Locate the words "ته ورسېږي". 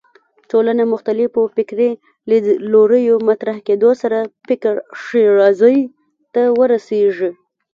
6.33-7.29